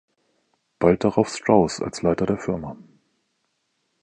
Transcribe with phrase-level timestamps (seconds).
[0.79, 2.75] Bald darauf Strouse als Leiter der Firma.